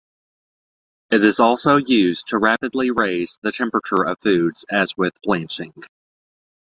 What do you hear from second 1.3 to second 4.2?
also used to rapidly raise the temperature of